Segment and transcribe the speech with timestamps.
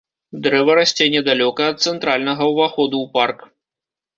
[0.45, 3.39] Дрэва расце недалёка ад цэнтральнага ўваходу ў парк.